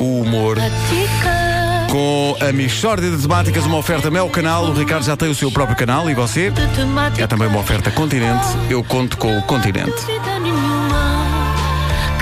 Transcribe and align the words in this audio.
O 0.00 0.20
humor. 0.22 0.56
Com 1.90 2.36
a 2.40 2.52
Michórdia 2.52 3.10
de 3.10 3.22
Temáticas, 3.22 3.64
uma 3.64 3.78
oferta 3.78 4.10
Mel 4.10 4.28
Canal. 4.28 4.64
O 4.66 4.72
Ricardo 4.72 5.04
já 5.04 5.16
tem 5.16 5.28
o 5.28 5.34
seu 5.34 5.50
próprio 5.50 5.76
canal 5.76 6.10
e 6.10 6.14
você? 6.14 6.52
É 7.18 7.26
também 7.26 7.48
uma 7.48 7.60
oferta 7.60 7.90
Continente. 7.90 8.46
Eu 8.68 8.82
conto 8.82 9.16
com 9.16 9.38
o 9.38 9.42
Continente. 9.42 9.92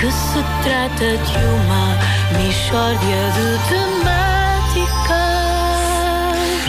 Que 0.00 0.10
se 0.10 0.44
trata 0.62 1.16
de 1.16 1.38
uma 1.38 1.98
Mishória 2.38 2.98
de 3.32 3.58
temáticas. 3.68 5.18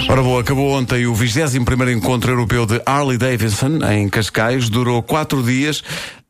Ora 0.09 0.23
boa, 0.23 0.41
acabou 0.41 0.71
ontem 0.71 1.05
o 1.05 1.13
21º 1.13 1.91
Encontro 1.93 2.31
Europeu 2.31 2.65
de 2.65 2.81
Harley 2.85 3.17
Davidson, 3.17 3.79
em 3.91 4.09
Cascais. 4.09 4.69
Durou 4.69 5.03
quatro 5.03 5.43
dias. 5.43 5.83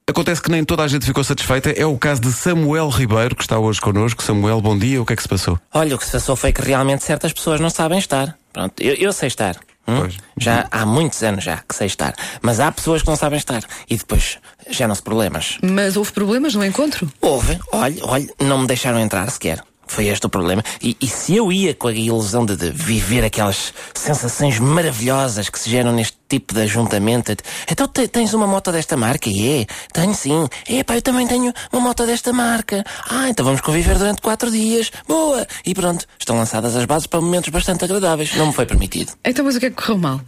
Acontece 0.10 0.42
que 0.42 0.50
nem 0.50 0.64
toda 0.66 0.82
a 0.82 0.88
gente 0.88 1.06
ficou 1.06 1.24
satisfeita. 1.24 1.70
É 1.70 1.86
o 1.86 1.96
caso 1.96 2.20
de 2.20 2.32
Samuel 2.34 2.90
Ribeiro, 2.90 3.36
que 3.36 3.44
está 3.44 3.60
hoje 3.60 3.80
connosco. 3.80 4.24
Samuel, 4.24 4.60
bom 4.60 4.76
dia. 4.76 5.00
O 5.00 5.06
que 5.06 5.14
é 5.14 5.16
que 5.16 5.22
se 5.22 5.30
passou? 5.30 5.60
Olha, 5.72 5.96
o 5.96 6.00
que 6.00 6.06
se 6.06 6.12
passou 6.12 6.36
foi 6.36 6.52
que 6.52 6.64
realmente 6.64 7.04
certas 7.04 7.32
pessoas 7.32 7.60
não 7.60 7.70
sabem 7.70 8.00
estar. 8.00 8.36
Pronto, 8.52 8.74
eu, 8.82 8.96
eu 8.96 9.14
sei 9.14 9.28
estar. 9.28 9.56
hum? 9.88 10.00
Pois. 10.00 10.18
Já 10.36 10.68
há 10.72 10.84
muitos 10.84 11.22
anos 11.22 11.44
já 11.44 11.58
que 11.58 11.76
sei 11.76 11.86
estar. 11.86 12.16
Mas 12.42 12.60
há 12.60 12.72
pessoas 12.72 13.04
que 13.04 13.08
não 13.08 13.16
sabem 13.16 13.38
estar. 13.38 13.62
E 13.88 13.96
depois 13.96 14.40
geram-se 14.68 15.04
problemas. 15.04 15.60
Mas 15.62 15.96
houve 15.96 16.12
problemas 16.12 16.56
no 16.56 16.66
encontro? 16.66 17.08
Houve, 17.22 17.60
olha, 17.72 18.04
olha, 18.04 18.28
não 18.42 18.58
me 18.58 18.66
deixaram 18.66 19.00
entrar 19.00 19.30
sequer. 19.30 19.64
Foi 19.90 20.06
este 20.08 20.26
o 20.28 20.30
problema. 20.30 20.64
E, 20.82 20.96
e 21.02 21.08
se 21.08 21.36
eu 21.36 21.52
ia 21.52 21.74
com 21.74 21.88
a 21.88 21.92
ilusão 21.92 22.46
de, 22.46 22.56
de 22.56 22.70
viver 22.70 23.24
aquelas 23.26 23.74
sensações 23.96 24.60
maravilhosas 24.60 25.50
que 25.50 25.58
se 25.58 25.68
geram 25.68 25.92
neste 25.92 26.16
tipo 26.30 26.54
de 26.54 26.62
ajuntamento, 26.62 27.36
então 27.70 27.88
te- 27.88 28.08
tens 28.08 28.32
uma 28.36 28.46
moto 28.46 28.72
desta 28.72 28.96
marca? 28.96 29.28
E 29.30 29.62
é, 29.62 29.66
tenho 29.92 30.14
sim. 30.14 30.48
É, 30.68 30.84
pá, 30.84 30.94
eu 30.96 31.02
também 31.02 31.26
tenho 31.28 31.52
uma 31.74 31.82
moto 31.82 32.06
desta 32.06 32.32
marca. 32.32 32.84
Ah, 33.10 33.30
então 33.30 33.44
vamos 33.44 33.62
conviver 33.62 33.98
durante 33.98 34.22
quatro 34.22 34.52
dias. 34.52 34.92
Boa! 35.08 35.48
E 35.66 35.74
pronto, 35.74 36.06
estão 36.20 36.38
lançadas 36.38 36.76
as 36.76 36.86
bases 36.86 37.08
para 37.08 37.20
momentos 37.20 37.50
bastante 37.50 37.84
agradáveis. 37.84 38.36
Não 38.36 38.46
me 38.48 38.54
foi 38.54 38.68
permitido. 38.68 39.12
Então, 39.26 39.44
mas 39.44 39.56
o 39.56 39.60
que 39.60 39.66
é 39.66 39.70
que 39.72 39.76
correu 39.76 39.98
mal? 39.98 40.22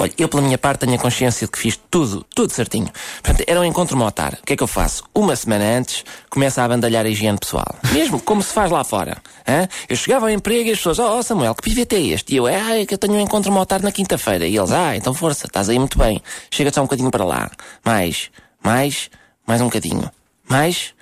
Olha, 0.00 0.12
eu 0.16 0.30
pela 0.30 0.42
minha 0.42 0.56
parte 0.56 0.80
tenho 0.80 0.94
a 0.94 0.98
consciência 0.98 1.46
de 1.46 1.52
que 1.52 1.58
fiz 1.58 1.78
tudo, 1.90 2.24
tudo 2.34 2.50
certinho. 2.54 2.88
Portanto, 3.22 3.44
era 3.46 3.60
um 3.60 3.64
encontro 3.64 3.98
motar. 3.98 4.32
O 4.32 4.46
que 4.46 4.54
é 4.54 4.56
que 4.56 4.62
eu 4.62 4.66
faço? 4.66 5.04
Uma 5.14 5.36
semana 5.36 5.62
antes, 5.62 6.06
começo 6.30 6.58
a 6.58 6.64
abandalhar 6.64 7.04
a 7.04 7.08
higiene 7.10 7.36
pessoal. 7.38 7.76
Mesmo 7.92 8.18
como 8.18 8.42
se 8.42 8.50
faz 8.50 8.70
lá 8.70 8.82
fora. 8.82 9.18
hã? 9.46 9.68
Eu 9.90 9.96
chegava 9.96 10.24
ao 10.24 10.30
emprego 10.30 10.70
e 10.70 10.72
as 10.72 10.78
pessoas, 10.78 10.98
oh, 10.98 11.22
Samuel, 11.22 11.54
que 11.54 11.64
pivete 11.64 11.96
é 11.96 12.00
este? 12.00 12.32
E 12.32 12.38
eu, 12.38 12.46
ah, 12.46 12.78
é 12.78 12.86
que 12.86 12.94
eu 12.94 12.98
tenho 12.98 13.12
um 13.12 13.20
encontro 13.20 13.52
motar 13.52 13.82
na 13.82 13.92
quinta-feira. 13.92 14.46
E 14.46 14.56
eles, 14.56 14.72
ah, 14.72 14.96
então 14.96 15.12
força, 15.12 15.46
estás 15.46 15.68
aí 15.68 15.78
muito 15.78 15.98
bem. 15.98 16.22
Chega 16.50 16.72
só 16.72 16.80
um 16.80 16.84
bocadinho 16.84 17.10
para 17.10 17.26
lá. 17.26 17.50
Mais, 17.84 18.30
mais, 18.64 19.10
mais 19.46 19.60
um 19.60 19.66
bocadinho. 19.66 20.10
Mais, 20.48 20.94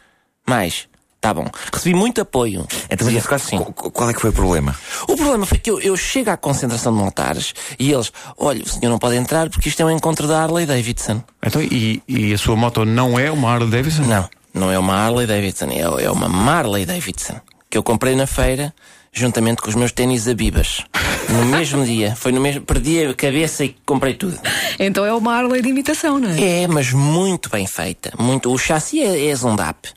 mais. 0.44 0.87
Tá 1.20 1.34
bom. 1.34 1.46
Recebi 1.72 1.94
muito 1.96 2.20
apoio. 2.20 2.64
Então, 2.88 3.04
mas 3.04 3.14
nesse 3.14 3.26
caso, 3.28 3.44
Sim. 3.48 3.58
qu- 3.58 3.90
qual 3.90 4.08
é 4.08 4.14
que 4.14 4.20
foi 4.20 4.30
o 4.30 4.32
problema? 4.32 4.74
O 5.08 5.16
problema 5.16 5.44
foi 5.44 5.58
que 5.58 5.68
eu, 5.68 5.80
eu 5.80 5.96
chego 5.96 6.30
à 6.30 6.36
concentração 6.36 6.92
de 6.92 6.98
montares 7.02 7.54
e 7.78 7.90
eles, 7.90 8.12
olha, 8.36 8.62
o 8.62 8.68
senhor 8.68 8.88
não 8.88 9.00
pode 9.00 9.16
entrar 9.16 9.50
porque 9.50 9.68
isto 9.68 9.80
é 9.82 9.84
um 9.84 9.90
encontro 9.90 10.28
da 10.28 10.40
Harley 10.42 10.64
Davidson. 10.64 11.22
Então, 11.44 11.60
e, 11.60 12.00
e 12.06 12.32
a 12.32 12.38
sua 12.38 12.54
moto 12.54 12.84
não 12.84 13.18
é 13.18 13.30
uma 13.32 13.52
Harley 13.52 13.68
Davidson? 13.68 14.02
Não, 14.02 14.28
não 14.54 14.70
é 14.70 14.78
uma 14.78 14.94
Harley 14.94 15.26
Davidson, 15.26 15.66
é, 15.70 16.04
é 16.04 16.10
uma 16.10 16.28
Marley 16.28 16.86
Davidson 16.86 17.40
que 17.68 17.76
eu 17.76 17.82
comprei 17.82 18.14
na 18.14 18.26
feira 18.26 18.72
juntamente 19.12 19.60
com 19.60 19.68
os 19.68 19.74
meus 19.74 19.90
ténis 19.90 20.28
Abibas. 20.28 20.84
No 21.30 21.44
mesmo 21.50 21.84
dia, 21.84 22.14
foi 22.14 22.30
no 22.30 22.40
mesmo, 22.40 22.60
perdi 22.62 23.04
a 23.04 23.12
cabeça 23.12 23.64
e 23.64 23.74
comprei 23.84 24.14
tudo. 24.14 24.38
Então 24.78 25.04
é 25.04 25.12
uma 25.12 25.34
Harley 25.34 25.60
de 25.62 25.68
imitação, 25.68 26.18
não 26.20 26.30
é? 26.30 26.62
É, 26.62 26.68
mas 26.68 26.92
muito 26.92 27.50
bem 27.50 27.66
feita. 27.66 28.12
Muito. 28.18 28.52
O 28.52 28.56
chassi 28.56 29.00
é, 29.02 29.26
é 29.28 29.34
Zundap. 29.34 29.88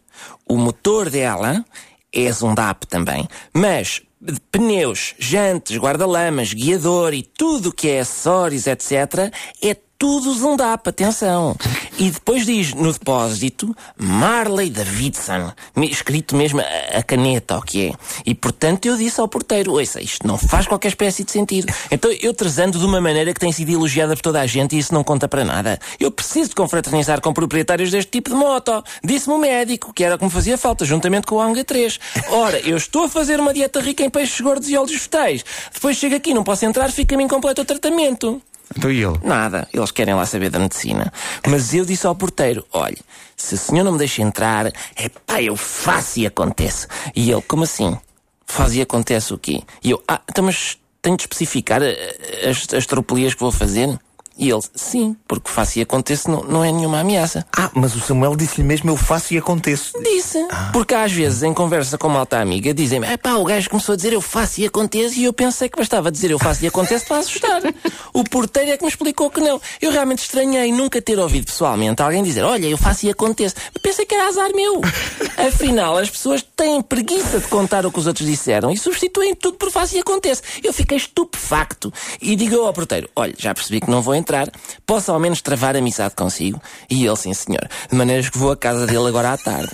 O 0.48 0.58
motor 0.58 1.10
dela 1.10 1.64
é 2.14 2.32
Zundap 2.32 2.86
também. 2.88 3.28
Mas 3.54 4.02
pneus, 4.52 5.16
jantes, 5.18 5.78
guarda-lamas, 5.78 6.54
guiador 6.54 7.14
e 7.14 7.24
tudo 7.24 7.70
o 7.70 7.74
que 7.74 7.90
é 7.90 8.02
acessórios, 8.02 8.68
etc., 8.68 9.34
é 9.62 9.76
tudo 10.02 10.34
Zundap, 10.34 10.90
atenção. 10.90 11.56
E 12.00 12.10
depois 12.10 12.44
diz 12.44 12.74
no 12.74 12.92
depósito 12.92 13.76
Marley 13.96 14.72
Davidson, 14.72 15.52
escrito 15.78 16.36
mesmo 16.36 16.60
a, 16.60 17.04
caneta, 17.04 17.56
o 17.60 17.62
que 17.62 17.90
é. 17.90 17.94
E 18.26 18.34
portanto 18.34 18.88
eu 18.88 18.98
disse 18.98 19.22
ao 19.22 19.28
porteiro: 19.28 19.74
Ouça, 19.74 20.02
isto 20.02 20.26
não 20.26 20.40
faz 20.40 20.66
qualquer 20.66 20.88
espécie 20.88 21.24
de 21.24 21.32
sentido. 21.32 21.72
Então 21.92 22.12
eu 22.20 22.34
trazendo 22.34 22.80
de 22.80 22.86
uma 22.88 23.00
maneira 23.00 23.32
que 23.32 23.40
tem 23.40 23.52
sido 23.52 23.70
elogiada 23.70 24.16
por 24.16 24.24
toda 24.24 24.42
a 24.42 24.48
gente 24.48 24.76
e 24.76 24.80
isso 24.80 24.92
não 24.92 25.04
conta 25.04 25.28
para 25.28 25.46
nada. 25.46 25.78
Eu 26.00 26.10
preciso 26.10 26.50
de 26.50 26.56
confraternizar 26.56 27.22
com 27.22 27.32
proprietários 27.32 27.92
deste 27.92 28.10
tipo 28.10 28.32
de 28.32 28.36
moto. 28.36 28.84
Disse-me 29.04 29.36
o 29.36 29.38
médico, 29.38 29.94
que 29.94 30.04
era 30.04 30.16
o 30.16 30.18
que 30.18 30.26
me 30.26 30.32
fazia 30.32 30.58
falta, 30.58 30.84
juntamente 30.84 31.28
com 31.28 31.36
o 31.36 31.42
Anga 31.42 31.64
3. 31.64 32.00
Ora, 32.30 32.60
eu 32.62 32.76
estou 32.76 33.04
a 33.04 33.08
fazer 33.08 33.40
uma 33.40 33.54
dieta 33.54 33.80
rica 33.80 34.04
em 34.04 34.10
peixes 34.10 34.42
gordos 34.42 34.68
e 34.68 34.76
óleos 34.76 34.94
vegetais. 34.94 35.46
Depois 35.72 35.96
chego 35.96 36.16
aqui, 36.16 36.34
não 36.34 36.44
posso 36.44 36.66
entrar, 36.66 36.92
fica-me 36.92 37.24
incompleto 37.24 37.62
o 37.62 37.66
tratamento. 37.66 38.42
Então, 38.76 38.92
e 38.92 39.04
ele? 39.04 39.20
Nada, 39.24 39.68
eles 39.74 39.92
querem 39.92 40.14
lá 40.14 40.26
saber 40.26 40.50
da 40.50 40.60
medicina. 40.60 41.12
Mas 41.48 41.74
eu 41.74 41.86
disse 41.86 42.08
ao 42.08 42.16
porteiro: 42.16 42.66
olha, 42.72 42.98
se 43.36 43.56
o 43.56 43.58
senhor 43.58 43.84
não 43.84 43.94
me 43.94 43.98
deixa 43.98 44.22
entrar, 44.22 44.68
é 44.96 45.10
pá, 45.26 45.42
eu 45.42 45.56
faço 45.56 46.20
e 46.20 46.28
acontece. 46.28 46.88
E 47.16 47.32
ele, 47.32 47.42
como 47.42 47.64
assim? 47.64 47.98
Faz 48.46 48.76
e 48.76 48.82
acontece 48.82 49.34
o 49.34 49.38
quê? 49.38 49.62
E 49.84 49.92
eu, 49.92 50.04
ah, 50.08 50.22
então 50.30 50.44
mas 50.44 50.78
tenho 51.02 51.18
de 51.18 51.24
especificar 51.24 51.82
eh, 51.82 52.50
as, 52.50 52.74
as 52.74 52.86
tropelias 52.86 53.34
que 53.34 53.40
vou 53.40 53.52
fazer? 53.52 53.98
E 54.38 54.50
ele, 54.50 54.62
sim, 54.74 55.16
porque 55.28 55.50
faço 55.50 55.78
e 55.78 55.82
acontece 55.82 56.30
não, 56.30 56.42
não 56.44 56.64
é 56.64 56.72
nenhuma 56.72 57.00
ameaça. 57.00 57.46
Ah, 57.56 57.70
mas 57.74 57.96
o 57.96 58.00
Samuel 58.00 58.36
disse-lhe 58.36 58.66
mesmo 58.66 58.90
eu 58.90 58.96
faço 58.96 59.34
e 59.34 59.38
aconteço. 59.38 59.94
Disse. 60.02 60.40
Porque 60.72 60.96
às 60.96 61.12
vezes, 61.12 61.44
em 61.44 61.54
conversa 61.54 61.98
com 61.98 62.08
uma 62.08 62.20
alta 62.20 62.40
amiga, 62.40 62.74
dizem-me: 62.74 63.06
é 63.08 63.18
pá, 63.18 63.34
o 63.34 63.44
gajo 63.44 63.70
começou 63.70 63.94
a 63.94 63.96
dizer 63.96 64.14
eu 64.14 64.22
faço 64.22 64.62
e 64.62 64.66
acontece, 64.66 65.20
e 65.20 65.26
eu 65.26 65.34
pensei 65.34 65.70
que 65.70 65.78
bastava 65.78 66.12
dizer 66.12 66.32
eu 66.32 66.40
faço 66.40 66.64
e 66.64 66.68
acontece 66.68 67.06
para 67.06 67.18
assustar. 67.18 67.62
o 68.14 68.24
porteiro 68.24 68.72
é 68.72 68.78
que 68.78 68.84
me 68.84 68.90
explicou 68.90 69.30
que 69.30 69.42
não. 69.42 69.62
Eu 69.82 69.92
realmente 69.92 70.20
estranhei 70.20 70.72
nunca 70.72 71.02
ter 71.02 71.20
ouvido 71.20 71.46
pessoalmente 71.46 72.02
alguém 72.02 72.24
dizer: 72.24 72.44
olha, 72.44 72.68
eu 72.68 72.78
faço 72.78 73.06
e 73.06 73.10
acontece. 73.10 73.56
Pensei 73.82 74.06
que 74.06 74.16
era 74.16 74.28
azar 74.28 74.50
meu. 74.56 74.82
Afinal, 75.38 75.98
as 75.98 76.10
pessoas 76.10 76.42
têm 76.56 76.82
preguiça 76.82 77.40
de 77.40 77.48
contar 77.48 77.86
o 77.86 77.92
que 77.92 78.00
os 78.00 78.08
outros 78.08 78.28
disseram 78.28 78.72
e 78.72 78.78
substituem 78.78 79.36
tudo 79.36 79.58
por 79.58 79.72
faço 79.72 79.96
e 79.96 80.00
acontece. 80.00 80.42
Eu 80.64 80.72
fiquei 80.72 80.98
estupefacto 80.98 81.94
e 82.22 82.36
digo 82.36 82.62
ao 82.62 82.74
porteiro: 82.74 83.10
olha, 83.16 83.34
já 83.38 83.54
percebi 83.54 83.82
que 83.82 83.90
não 83.90 84.02
vou 84.02 84.16
entrar, 84.22 84.50
posso 84.86 85.12
ao 85.12 85.20
menos 85.20 85.42
travar 85.42 85.76
amizade 85.76 86.16
consigo? 86.16 86.62
E 86.90 87.06
ele, 87.06 87.16
sim 87.18 87.34
senhor, 87.34 87.68
de 87.90 87.96
maneiras 87.96 88.30
que 88.30 88.38
vou 88.38 88.52
à 88.52 88.58
casa 88.58 88.88
dele 88.88 89.08
agora 89.08 89.34
à 89.34 89.38
tarde. 89.38 89.72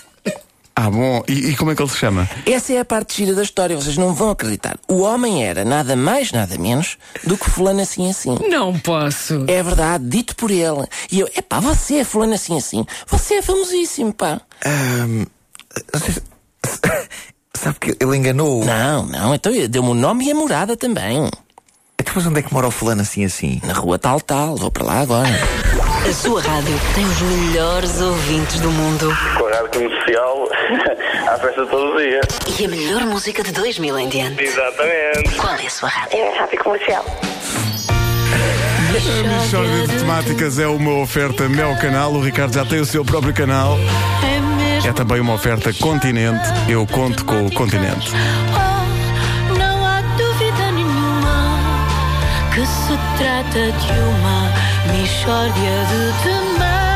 Ah, 0.80 0.92
bom. 0.92 1.24
E, 1.28 1.50
e 1.50 1.56
como 1.56 1.72
é 1.72 1.76
que 1.76 1.82
ele 1.82 1.90
se 1.90 1.98
chama? 1.98 2.30
Essa 2.46 2.74
é 2.74 2.80
a 2.80 2.86
parte 2.86 3.18
gira 3.18 3.34
da 3.34 3.42
história, 3.42 3.76
vocês 3.76 3.98
não 3.98 4.14
vão 4.14 4.30
acreditar. 4.30 4.78
O 4.88 5.02
homem 5.02 5.44
era 5.44 5.66
nada 5.66 5.96
mais, 5.96 6.32
nada 6.32 6.56
menos 6.56 7.00
do 7.24 7.36
que 7.36 7.50
fulano 7.50 7.82
assim 7.82 8.08
assim. 8.08 8.38
Não 8.48 8.78
posso. 8.80 9.44
É 9.48 9.64
verdade, 9.64 10.08
dito 10.08 10.36
por 10.36 10.52
ele. 10.52 10.86
E 11.12 11.20
eu, 11.20 11.28
epá, 11.36 11.60
você 11.60 11.96
é 11.96 12.04
fulano 12.04 12.36
assim 12.36 12.56
assim. 12.56 12.86
Você 13.08 13.36
é 13.36 13.42
famosíssimo, 13.42 14.14
pá. 14.14 14.40
Sabe 17.56 17.80
que 17.80 17.98
ele 18.00 18.16
enganou. 18.16 18.64
Não, 18.64 19.08
não, 19.08 19.34
então 19.34 19.52
deu-me 19.68 19.90
o 19.90 19.96
nome 19.96 20.26
e 20.26 20.32
a 20.32 20.36
morada 20.36 20.78
também. 20.78 21.28
Então, 22.08 22.14
mas 22.16 22.26
onde 22.26 22.40
é 22.40 22.42
que 22.42 22.54
mora 22.54 22.68
o 22.68 22.72
fulano 22.72 23.02
assim 23.02 23.26
assim? 23.26 23.60
Na 23.66 23.74
rua 23.74 24.00
tal 24.00 24.22
tal, 24.22 24.56
vou 24.56 24.72
para 24.72 24.84
lá 24.86 25.02
agora. 25.02 25.28
A 26.08 26.14
sua 26.14 26.42
rádio 26.42 26.74
tem 26.96 27.04
os 27.06 27.22
melhores 27.22 28.00
ouvintes 28.00 28.60
do 28.62 28.72
mundo 28.72 29.14
com 29.38 29.46
a 29.46 29.52
rádio 29.52 29.70
comercial 29.72 30.48
à 31.28 31.38
festa 31.38 31.66
todo 31.66 31.94
o 31.96 31.98
dia. 31.98 32.22
e 32.60 32.66
a 32.66 32.70
melhor 32.70 33.02
música 33.02 33.44
de 33.44 33.52
2000 33.52 34.00
em 34.00 34.08
diante. 34.10 34.42
Exatamente. 34.42 35.36
Qual 35.38 35.54
é 35.54 35.66
a 35.66 35.70
sua 35.70 35.90
rádio? 35.90 36.18
É 36.18 36.40
rádio 36.40 36.64
comercial. 36.64 37.06
A 38.90 39.44
Michórdia 39.44 39.88
de 39.88 39.98
Temáticas 40.00 40.60
é 40.60 40.68
uma 40.68 41.02
oferta 41.02 41.50
Mel 41.50 41.76
Canal. 41.78 42.14
O 42.14 42.22
Ricardo 42.22 42.54
já 42.54 42.66
tem 42.66 42.80
o 42.80 42.86
seu 42.86 43.04
próprio 43.04 43.34
canal. 43.34 43.78
É 44.24 44.40
mesmo 44.40 44.90
É 44.90 44.94
também 44.94 45.20
uma 45.20 45.34
oferta 45.34 45.74
Continente. 45.74 46.48
Eu 46.70 46.88
conto 46.88 47.26
com 47.26 47.46
o 47.46 47.52
Continente. 47.52 48.12
Que 52.58 52.66
se 52.66 52.98
trata 53.20 53.72
de 53.72 54.00
uma 54.02 54.52
Mishória 54.92 55.86
de 55.86 56.24
temáticas. 56.24 56.87